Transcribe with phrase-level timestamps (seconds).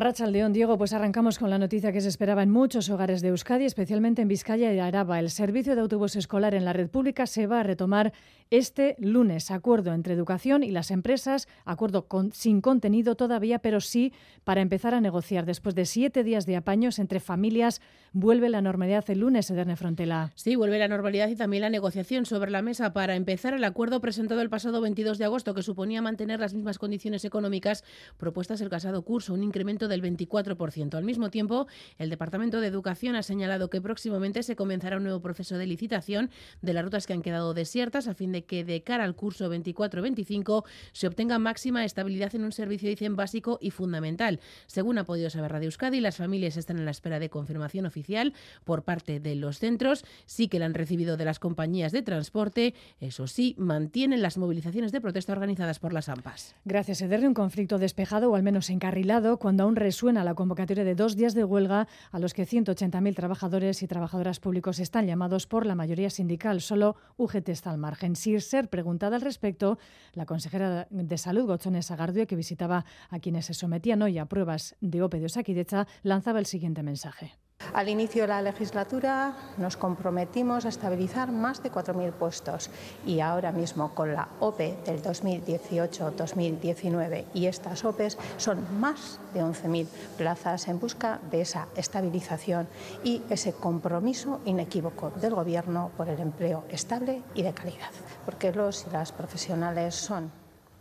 [0.00, 3.66] Arrachaldeón, Diego, pues arrancamos con la noticia que se esperaba en muchos hogares de Euskadi,
[3.66, 5.20] especialmente en Vizcaya y Araba.
[5.20, 8.14] El servicio de autobús escolar en la red pública se va a retomar
[8.48, 9.50] este lunes.
[9.50, 15.02] Acuerdo entre educación y las empresas, acuerdo sin contenido todavía, pero sí para empezar a
[15.02, 15.44] negociar.
[15.44, 17.82] Después de siete días de apaños entre familias,
[18.12, 20.32] vuelve la normalidad el lunes, Ederne Frontela.
[20.34, 24.00] Sí, vuelve la normalidad y también la negociación sobre la mesa para empezar el acuerdo
[24.00, 27.84] presentado el pasado 22 de agosto, que suponía mantener las mismas condiciones económicas
[28.16, 30.94] propuestas el pasado curso, un incremento del 24%.
[30.94, 31.66] Al mismo tiempo,
[31.98, 36.30] el Departamento de Educación ha señalado que próximamente se comenzará un nuevo proceso de licitación
[36.62, 39.52] de las rutas que han quedado desiertas a fin de que de cara al curso
[39.52, 44.40] 24-25 se obtenga máxima estabilidad en un servicio, dicen, básico y fundamental.
[44.66, 48.32] Según ha podido saber Radio Euskadi, las familias están en la espera de confirmación oficial
[48.64, 50.04] por parte de los centros.
[50.26, 52.74] Sí que la han recibido de las compañías de transporte.
[53.00, 56.54] Eso sí, mantienen las movilizaciones de protesta organizadas por las AMPAs.
[56.64, 57.26] Gracias, Eder.
[57.26, 61.42] Un conflicto despejado o al menos encarrilado cuando resuena la convocatoria de dos días de
[61.42, 66.60] huelga a los que 180.000 trabajadores y trabajadoras públicos están llamados por la mayoría sindical.
[66.60, 68.14] Solo UGT está al margen.
[68.14, 69.78] Sin ser preguntada al respecto,
[70.12, 74.76] la consejera de Salud, Gochones Agardue, que visitaba a quienes se sometían hoy a pruebas
[74.80, 77.32] de OPE de Osakidecha, lanzaba el siguiente mensaje.
[77.72, 82.68] Al inicio de la legislatura nos comprometimos a estabilizar más de 4.000 puestos
[83.06, 89.86] y ahora mismo con la OPE del 2018-2019 y estas OPEs son más de 11.000
[90.18, 92.66] plazas en busca de esa estabilización
[93.04, 97.92] y ese compromiso inequívoco del Gobierno por el empleo estable y de calidad,
[98.24, 100.32] porque los y las profesionales son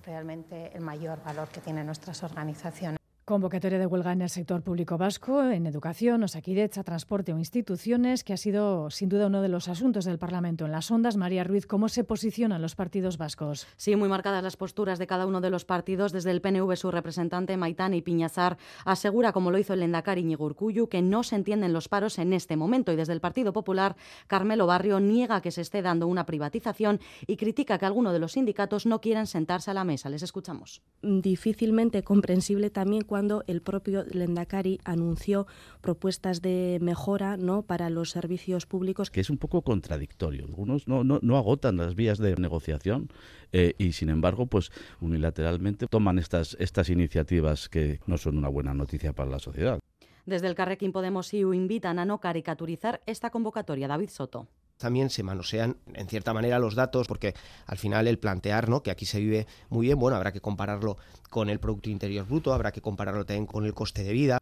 [0.03, 2.98] realmente el mayor valor que tienen nuestras organizaciones.
[3.29, 8.33] Convocatoria de huelga en el sector público vasco, en educación, osaquidecha, transporte o instituciones, que
[8.33, 10.65] ha sido sin duda uno de los asuntos del Parlamento.
[10.65, 13.67] En las ondas, María Ruiz, ¿cómo se posicionan los partidos vascos?
[13.77, 16.11] Sí, muy marcadas las posturas de cada uno de los partidos.
[16.11, 20.55] Desde el PNV, su representante Maitán Piñazar asegura, como lo hizo el Endacari Iñigo
[20.89, 22.91] que no se entienden los paros en este momento.
[22.91, 27.37] Y desde el Partido Popular, Carmelo Barrio niega que se esté dando una privatización y
[27.37, 30.09] critica que algunos de los sindicatos no quieren sentarse a la mesa.
[30.09, 30.81] Les escuchamos.
[31.03, 35.45] Difícilmente comprensible también cuando cuando el propio Lendakari anunció
[35.81, 37.63] propuestas de mejora ¿no?
[37.63, 39.11] para los servicios públicos.
[39.11, 40.45] Que es un poco contradictorio.
[40.45, 43.09] Algunos no, no, no agotan las vías de negociación
[43.51, 44.71] eh, y, sin embargo, pues
[45.01, 49.79] unilateralmente toman estas, estas iniciativas que no son una buena noticia para la sociedad.
[50.25, 53.89] Desde el Carrequín Podemos IU invitan a no caricaturizar esta convocatoria.
[53.89, 54.47] David Soto
[54.79, 57.35] también se manosean en cierta manera los datos, porque
[57.67, 58.81] al final el plantear ¿no?
[58.81, 60.97] que aquí se vive muy bien, bueno, habrá que compararlo
[61.29, 64.39] con el Producto Interior Bruto, habrá que compararlo también con el coste de vida.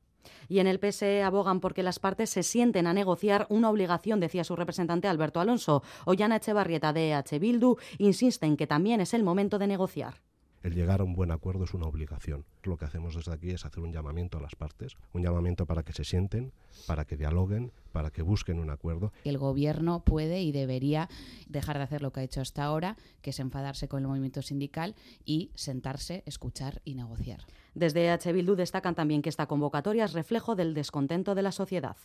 [0.47, 4.45] Y en el PSE abogan porque las partes se sienten a negociar una obligación, decía
[4.45, 5.83] su representante Alberto Alonso.
[6.05, 10.21] Ollana Echevarrieta de EH Bildu insiste en que también es el momento de negociar
[10.67, 12.45] el llegar a un buen acuerdo es una obligación.
[12.63, 15.83] Lo que hacemos desde aquí es hacer un llamamiento a las partes, un llamamiento para
[15.83, 16.51] que se sienten,
[16.85, 19.13] para que dialoguen, para que busquen un acuerdo.
[19.23, 21.09] El gobierno puede y debería
[21.47, 24.41] dejar de hacer lo que ha hecho hasta ahora, que es enfadarse con el movimiento
[24.41, 24.95] sindical
[25.25, 27.45] y sentarse, escuchar y negociar.
[27.73, 28.33] Desde H.
[28.33, 31.95] Bildu destacan también que esta convocatoria es reflejo del descontento de la sociedad.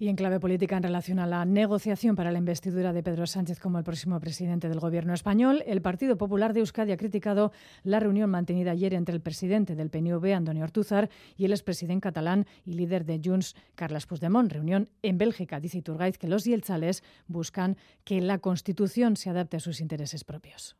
[0.00, 3.60] Y en clave política, en relación a la negociación para la investidura de Pedro Sánchez
[3.60, 7.52] como el próximo presidente del Gobierno español, el Partido Popular de Euskadi ha criticado
[7.82, 12.46] la reunión mantenida ayer entre el presidente del PNV, Antonio Ortúzar, y el expresidente catalán
[12.64, 14.50] y líder de Junts, Carles Puigdemont.
[14.50, 15.60] Reunión en Bélgica.
[15.60, 20.78] Dice Iturgaiz que los yelchales buscan que la Constitución se adapte a sus intereses propios.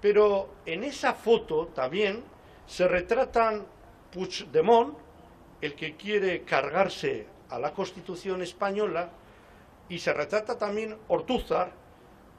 [0.00, 2.20] Pero en esa foto también
[2.66, 3.64] se retratan
[4.12, 4.96] Puigdemont,
[5.60, 9.10] el que quiere cargarse a la Constitución española
[9.88, 11.70] y se retrata también Ortúzar,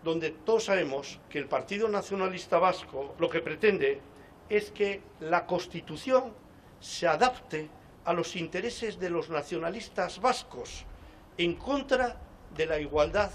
[0.04, 4.02] donde todos sabemos que el Partido Nacionalista Vasco lo que pretende
[4.50, 6.34] es que la Constitución
[6.80, 7.70] se adapte
[8.06, 10.84] a los intereses de los nacionalistas vascos
[11.38, 12.18] en contra
[12.56, 13.32] de la igualdad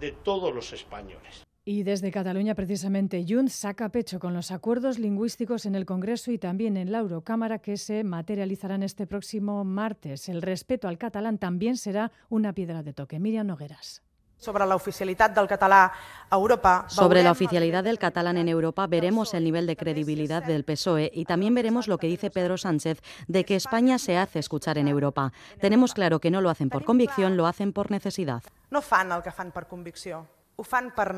[0.00, 1.44] de todos los españoles.
[1.64, 6.38] Y desde Cataluña, precisamente, Junts saca pecho con los acuerdos lingüísticos en el Congreso y
[6.38, 10.28] también en la Eurocámara que se materializarán este próximo martes.
[10.28, 13.20] El respeto al catalán también será una piedra de toque.
[13.20, 14.02] Miriam Nogueras.
[14.38, 15.92] Sobre la oficialidad del catalán
[16.32, 16.86] Europa.
[16.88, 21.26] Sobre la oficialidad del catalán en Europa veremos el nivel de credibilidad del PSOE y
[21.26, 25.32] también veremos lo que dice Pedro Sánchez de que España se hace escuchar en Europa.
[25.60, 28.42] Tenemos claro que no lo hacen por convicción, lo hacen por necesidad.
[28.72, 30.26] No fan el que fan por convicción.
[30.62, 31.16] Ufan fan per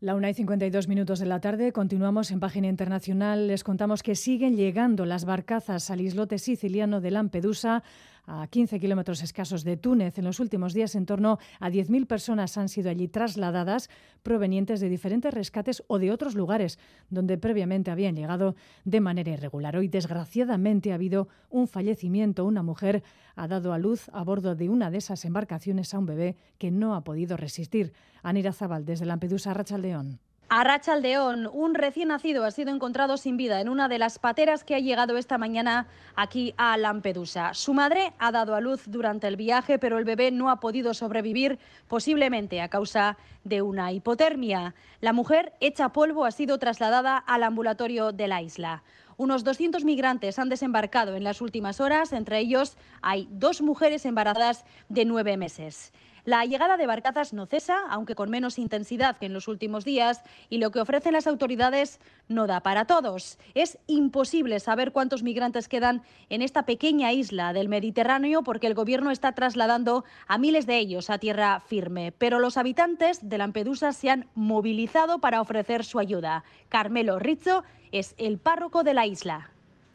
[0.00, 3.46] La una y 52 minutos de la tarde, continuamos en página internacional.
[3.46, 7.84] Les contamos que siguen llegando las barcazas al islote siciliano de Lampedusa
[8.26, 10.18] a 15 kilómetros escasos de Túnez.
[10.18, 13.88] En los últimos días, en torno a 10.000 personas han sido allí trasladadas
[14.22, 16.78] provenientes de diferentes rescates o de otros lugares
[17.10, 19.76] donde previamente habían llegado de manera irregular.
[19.76, 22.44] Hoy, desgraciadamente, ha habido un fallecimiento.
[22.44, 23.02] Una mujer
[23.36, 26.70] ha dado a luz a bordo de una de esas embarcaciones a un bebé que
[26.70, 27.92] no ha podido resistir.
[28.22, 30.20] Anira Zabal, desde Lampedusa, Rachaldeón.
[30.48, 34.62] A Rachaldeón, un recién nacido ha sido encontrado sin vida en una de las pateras
[34.62, 37.52] que ha llegado esta mañana aquí a Lampedusa.
[37.52, 40.94] Su madre ha dado a luz durante el viaje, pero el bebé no ha podido
[40.94, 41.58] sobrevivir,
[41.88, 44.76] posiblemente a causa de una hipotermia.
[45.00, 48.84] La mujer, hecha polvo, ha sido trasladada al ambulatorio de la isla.
[49.16, 54.64] Unos 200 migrantes han desembarcado en las últimas horas, entre ellos hay dos mujeres embarazadas
[54.88, 55.92] de nueve meses.
[56.26, 60.22] La llegada de barcazas no cesa, aunque con menos intensidad que en los últimos días,
[60.50, 63.38] y lo que ofrecen las autoridades no da para todos.
[63.54, 69.12] Es imposible saber cuántos migrantes quedan en esta pequeña isla del Mediterráneo porque el gobierno
[69.12, 72.10] está trasladando a miles de ellos a tierra firme.
[72.10, 76.42] Pero los habitantes de Lampedusa se han movilizado para ofrecer su ayuda.
[76.68, 77.62] Carmelo Rizzo
[77.92, 79.52] es el párroco de la isla.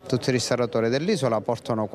[0.07, 1.89] Tutti i dell'isola portano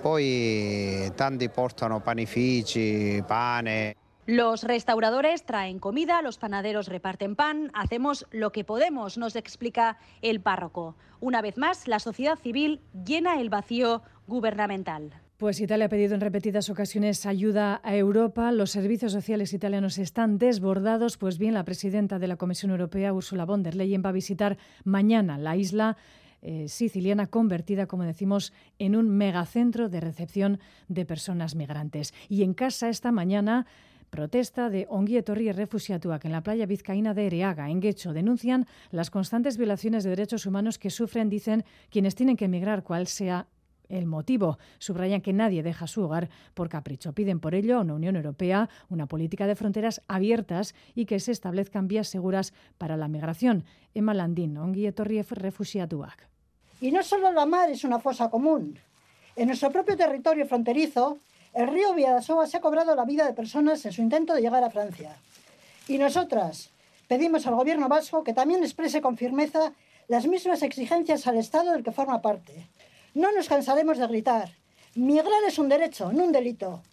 [0.00, 3.96] poi tanti portano panifici, pane.
[4.26, 10.40] Los restauradores traen comida, los panaderos reparten pan, hacemos lo que podemos, nos explica el
[10.40, 10.96] párroco.
[11.20, 15.14] Una vez más, la sociedad civil llena el vacío gubernamental.
[15.38, 18.50] Pues Italia ha pedido en repetidas ocasiones ayuda a Europa.
[18.52, 21.16] Los servicios sociales italianos están desbordados.
[21.16, 24.58] Pues bien, la presidenta de la Comisión Europea, Ursula von der Leyen, va a visitar
[24.84, 25.96] mañana la isla
[26.42, 32.14] eh, siciliana convertida, como decimos, en un megacentro de recepción de personas migrantes.
[32.28, 33.66] Y en casa esta mañana
[34.10, 38.12] protesta de Onguietorri y refugiatuak en la playa vizcaína de Ereaga, en Guecho.
[38.12, 43.06] Denuncian las constantes violaciones de derechos humanos que sufren, dicen, quienes tienen que emigrar, cual
[43.06, 43.46] sea
[43.88, 44.58] el motivo.
[44.78, 47.12] Subrayan que nadie deja su hogar por capricho.
[47.12, 51.32] Piden por ello a una Unión Europea una política de fronteras abiertas y que se
[51.32, 53.64] establezcan vías seguras para la migración.
[53.94, 56.28] Emma Landín, Onguietorri refugiatuak.
[56.80, 58.78] Y no solo la mar es una fosa común.
[59.34, 61.18] En nuestro propio territorio fronterizo,
[61.54, 64.62] el río Viadasoa se ha cobrado la vida de personas en su intento de llegar
[64.62, 65.16] a Francia.
[65.88, 66.70] Y nosotras
[67.08, 69.72] pedimos al gobierno vasco que también exprese con firmeza
[70.08, 72.68] las mismas exigencias al Estado del que forma parte.
[73.18, 74.50] No nos cansaremos de gritar.
[74.94, 76.84] Migrar es un derecho, no un delito.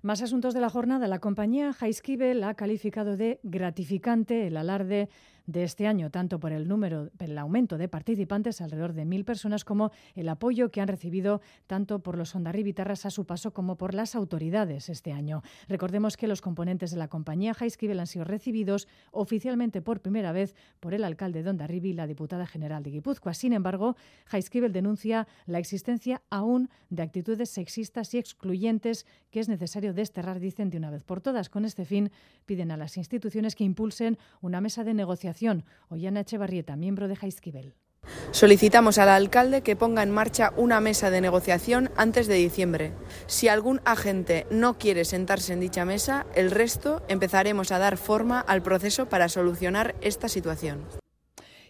[0.00, 1.08] Más asuntos de la jornada.
[1.08, 5.08] La compañía Heiskibel ha calificado de gratificante el alarde
[5.46, 9.64] de este año, tanto por el número, el aumento de participantes, alrededor de mil personas,
[9.64, 13.94] como el apoyo que han recibido tanto por los ondarribitarras a su paso como por
[13.94, 15.42] las autoridades este año.
[15.68, 20.54] Recordemos que los componentes de la compañía Heiskibel han sido recibidos oficialmente por primera vez
[20.80, 23.34] por el alcalde de Ondarribi y la diputada general de Guipúzcoa.
[23.34, 23.96] Sin embargo,
[24.32, 30.70] Heiskibel denuncia la existencia aún de actitudes sexistas y excluyentes que es necesario desterrar, dicen,
[30.70, 31.48] de una vez por todas.
[31.48, 32.10] Con este fin,
[32.46, 35.35] piden a las instituciones que impulsen una mesa de negociación
[35.88, 37.74] Ollana Echevarrieta, miembro de Jaizkibel.
[38.30, 42.92] Solicitamos al alcalde que ponga en marcha una mesa de negociación antes de diciembre.
[43.26, 48.40] Si algún agente no quiere sentarse en dicha mesa, el resto empezaremos a dar forma
[48.40, 50.84] al proceso para solucionar esta situación.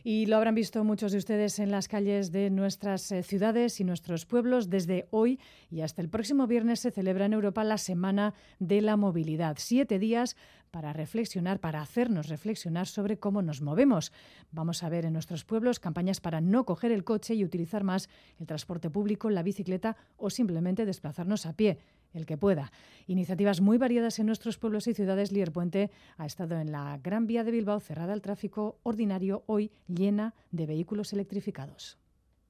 [0.08, 3.85] Y lo habrán visto muchos de ustedes en las calles de nuestras eh, ciudades y
[3.85, 4.70] nuestros pueblos.
[4.70, 8.97] Desde hoy y hasta el próximo viernes se celebra en Europa la Semana de la
[8.97, 9.56] Movilidad.
[9.58, 10.37] Siete días
[10.70, 14.12] para reflexionar, para hacernos reflexionar sobre cómo nos movemos.
[14.53, 18.09] Vamos a ver en nuestros pueblos campañas para no coger el coche y utilizar más
[18.38, 21.78] el transporte público, la bicicleta o simplemente desplazarnos a pie
[22.16, 22.73] el que pueda.
[23.06, 25.32] Iniciativas muy variadas en nuestros pueblos y ciudades.
[25.32, 29.70] Lier Puente ha estado en la Gran Vía de Bilbao cerrada al tráfico ordinario, hoy
[29.88, 31.99] llena de vehículos electrificados.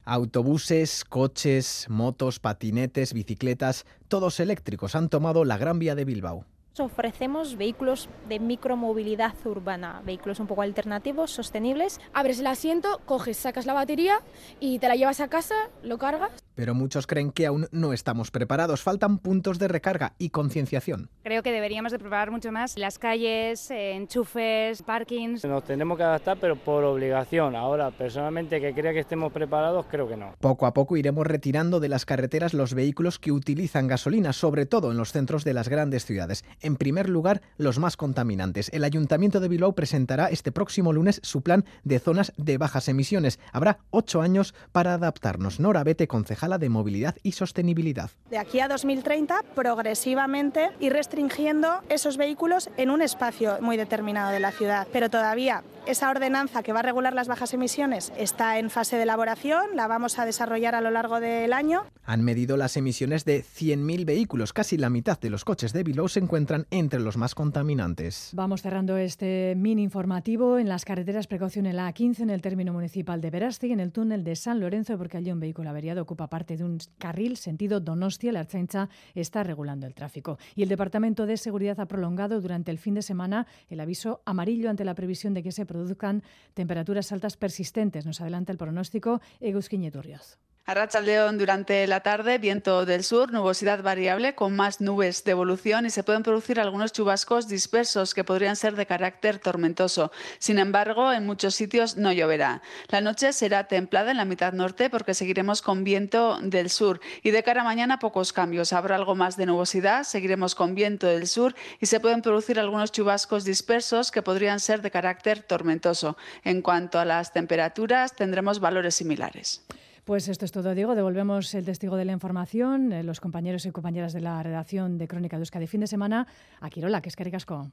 [0.04, 6.46] Autobuses, coches, motos, patinetes, bicicletas, todos eléctricos han tomado la Gran Vía de Bilbao.
[6.78, 12.00] Ofrecemos vehículos de micromovilidad urbana, vehículos un poco alternativos, sostenibles.
[12.12, 14.20] Abres el asiento, coges, sacas la batería
[14.60, 16.45] y te la llevas a casa, lo cargas.
[16.56, 21.10] Pero muchos creen que aún no estamos preparados, faltan puntos de recarga y concienciación.
[21.22, 25.44] Creo que deberíamos de preparar mucho más las calles, eh, enchufes, parkings.
[25.44, 27.54] Nos tenemos que adaptar, pero por obligación.
[27.54, 30.34] Ahora, personalmente, que crea que estemos preparados, creo que no.
[30.40, 34.90] Poco a poco iremos retirando de las carreteras los vehículos que utilizan gasolina, sobre todo
[34.90, 36.44] en los centros de las grandes ciudades.
[36.60, 38.70] En primer lugar, los más contaminantes.
[38.72, 43.38] El Ayuntamiento de Bilbao presentará este próximo lunes su plan de zonas de bajas emisiones.
[43.52, 45.60] Habrá ocho años para adaptarnos.
[45.60, 46.08] Nora Bete,
[46.46, 48.10] concejala de Movilidad y Sostenibilidad.
[48.30, 54.40] De aquí a 2030, progresivamente ir restringiendo esos vehículos en un espacio muy determinado de
[54.40, 54.86] la ciudad.
[54.92, 59.04] Pero todavía esa ordenanza que va a regular las bajas emisiones está en fase de
[59.04, 61.84] elaboración, la vamos a desarrollar a lo largo del año.
[62.04, 66.08] Han medido las emisiones de 100.000 vehículos, casi la mitad de los coches de Bilbao
[66.08, 68.30] se encuentran entre los más contaminantes.
[68.34, 72.72] Vamos cerrando este mini informativo en las carreteras precaución en la A15 en el término
[72.72, 76.26] municipal de Verasti, en el túnel de San Lorenzo, porque allí un vehículo averiado ocupa
[76.26, 78.32] parte de un carril sentido Donostia.
[78.32, 80.38] La Archancha está regulando el tráfico.
[80.54, 84.68] Y el Departamento de Seguridad ha prolongado durante el fin de semana el aviso amarillo
[84.68, 86.22] ante la previsión de que se produzcan
[86.54, 88.04] temperaturas altas persistentes.
[88.04, 90.38] Nos adelanta el pronóstico Egusquiñe Turrioz.
[90.68, 95.86] A León durante la tarde, viento del sur, nubosidad variable con más nubes de evolución
[95.86, 100.10] y se pueden producir algunos chubascos dispersos que podrían ser de carácter tormentoso.
[100.40, 102.62] Sin embargo, en muchos sitios no lloverá.
[102.88, 107.30] La noche será templada en la mitad norte porque seguiremos con viento del sur y
[107.30, 108.72] de cara a mañana pocos cambios.
[108.72, 112.90] Habrá algo más de nubosidad, seguiremos con viento del sur y se pueden producir algunos
[112.90, 116.16] chubascos dispersos que podrían ser de carácter tormentoso.
[116.42, 119.64] En cuanto a las temperaturas, tendremos valores similares.
[120.06, 120.94] Pues esto es todo, Diego.
[120.94, 125.08] Devolvemos el testigo de la información, eh, los compañeros y compañeras de la redacción de
[125.08, 126.28] Crónica de Euskadi fin de semana
[126.60, 127.64] a Quirola, que es Caricasco.